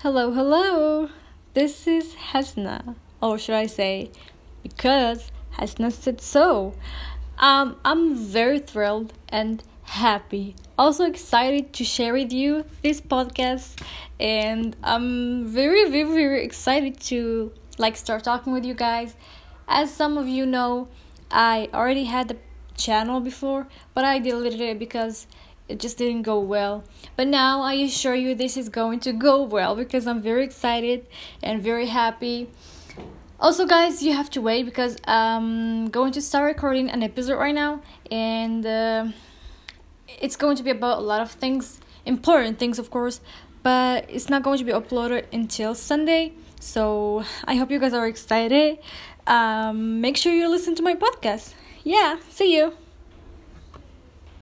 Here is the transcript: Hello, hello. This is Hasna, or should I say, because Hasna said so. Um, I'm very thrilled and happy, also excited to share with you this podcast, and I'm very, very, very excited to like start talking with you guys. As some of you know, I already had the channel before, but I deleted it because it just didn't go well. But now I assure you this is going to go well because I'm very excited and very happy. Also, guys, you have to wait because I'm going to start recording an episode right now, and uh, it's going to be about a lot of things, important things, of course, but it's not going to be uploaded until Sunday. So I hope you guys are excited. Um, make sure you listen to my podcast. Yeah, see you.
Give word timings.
Hello, 0.00 0.30
hello. 0.30 1.08
This 1.54 1.86
is 1.86 2.12
Hasna, 2.16 2.96
or 3.22 3.38
should 3.38 3.54
I 3.54 3.64
say, 3.64 4.10
because 4.62 5.32
Hasna 5.52 5.90
said 5.90 6.20
so. 6.20 6.74
Um, 7.38 7.76
I'm 7.82 8.14
very 8.14 8.58
thrilled 8.58 9.14
and 9.30 9.62
happy, 9.84 10.54
also 10.78 11.06
excited 11.06 11.72
to 11.72 11.82
share 11.82 12.12
with 12.12 12.30
you 12.30 12.66
this 12.82 13.00
podcast, 13.00 13.80
and 14.20 14.76
I'm 14.84 15.46
very, 15.46 15.90
very, 15.90 16.04
very 16.04 16.44
excited 16.44 17.00
to 17.08 17.50
like 17.78 17.96
start 17.96 18.22
talking 18.22 18.52
with 18.52 18.66
you 18.66 18.74
guys. 18.74 19.16
As 19.66 19.90
some 19.90 20.18
of 20.18 20.28
you 20.28 20.44
know, 20.44 20.88
I 21.30 21.70
already 21.72 22.04
had 22.04 22.28
the 22.28 22.36
channel 22.76 23.20
before, 23.20 23.66
but 23.94 24.04
I 24.04 24.18
deleted 24.18 24.60
it 24.60 24.78
because 24.78 25.26
it 25.68 25.80
just 25.80 25.98
didn't 25.98 26.22
go 26.22 26.38
well. 26.38 26.84
But 27.16 27.26
now 27.26 27.62
I 27.62 27.74
assure 27.74 28.14
you 28.14 28.34
this 28.34 28.56
is 28.56 28.68
going 28.68 29.00
to 29.00 29.12
go 29.12 29.42
well 29.42 29.74
because 29.74 30.06
I'm 30.06 30.22
very 30.22 30.44
excited 30.44 31.06
and 31.42 31.62
very 31.62 31.86
happy. 31.86 32.48
Also, 33.38 33.66
guys, 33.66 34.02
you 34.02 34.14
have 34.14 34.30
to 34.30 34.40
wait 34.40 34.64
because 34.64 34.96
I'm 35.04 35.90
going 35.90 36.12
to 36.12 36.22
start 36.22 36.54
recording 36.54 36.88
an 36.88 37.02
episode 37.02 37.36
right 37.36 37.54
now, 37.54 37.82
and 38.10 38.64
uh, 38.64 39.08
it's 40.08 40.36
going 40.36 40.56
to 40.56 40.62
be 40.62 40.70
about 40.70 40.98
a 40.98 41.02
lot 41.02 41.20
of 41.20 41.32
things, 41.32 41.78
important 42.06 42.58
things, 42.58 42.78
of 42.78 42.90
course, 42.90 43.20
but 43.62 44.06
it's 44.08 44.30
not 44.30 44.42
going 44.42 44.58
to 44.58 44.64
be 44.64 44.72
uploaded 44.72 45.26
until 45.34 45.74
Sunday. 45.74 46.32
So 46.60 47.24
I 47.44 47.56
hope 47.56 47.70
you 47.70 47.78
guys 47.78 47.92
are 47.92 48.06
excited. 48.06 48.78
Um, 49.26 50.00
make 50.00 50.16
sure 50.16 50.32
you 50.32 50.48
listen 50.48 50.74
to 50.76 50.82
my 50.82 50.94
podcast. 50.94 51.52
Yeah, 51.84 52.16
see 52.30 52.56
you. 52.56 52.72